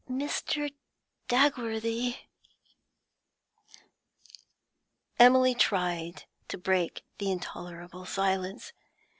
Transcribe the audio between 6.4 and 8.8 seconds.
to break the intolerable silence.